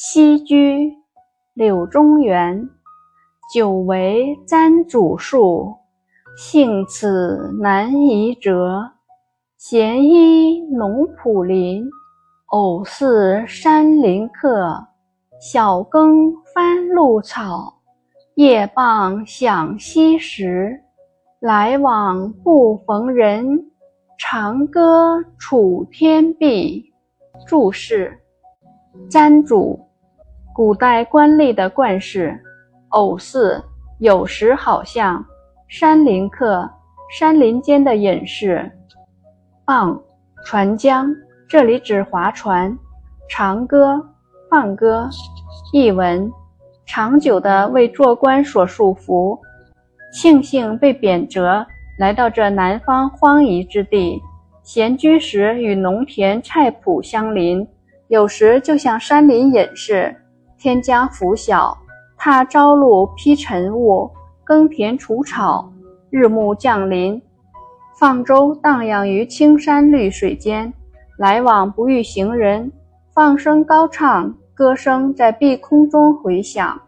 [0.00, 0.94] 栖居
[1.54, 2.70] 柳中园，
[3.52, 5.74] 久为簪主树，
[6.36, 8.92] 幸此难移折。
[9.56, 11.84] 闲依农圃林，
[12.46, 14.86] 偶似山林客。
[15.40, 17.80] 晓耕翻露草，
[18.36, 20.80] 夜傍响溪石。
[21.40, 23.68] 来往不逢人，
[24.16, 26.84] 长歌楚天碧。
[27.48, 28.16] 注释：
[29.10, 29.87] 簪主。
[30.58, 32.36] 古代官吏的冠饰，
[32.88, 33.62] 偶似
[34.00, 35.24] 有时好像
[35.68, 36.68] 山林客，
[37.16, 38.68] 山林间的隐士。
[39.64, 39.96] 傍
[40.44, 41.14] 船江，
[41.48, 42.76] 这里指划船。
[43.28, 44.04] 长歌
[44.50, 45.08] 放歌。
[45.72, 46.28] 译文：
[46.84, 49.38] 长久的为做官所束缚，
[50.12, 51.64] 庆幸被贬谪，
[52.00, 54.20] 来到这南方荒夷之地。
[54.64, 57.64] 闲居时与农田菜圃相邻，
[58.08, 60.12] 有时就像山林隐士。
[60.58, 61.78] 天将拂晓，
[62.16, 64.10] 踏朝露披晨雾，
[64.42, 65.72] 耕田除草。
[66.10, 67.22] 日暮降临，
[67.98, 70.72] 放舟荡漾于青山绿水间，
[71.16, 72.72] 来往不遇行人，
[73.14, 76.80] 放声高唱，歌声在碧空中回响。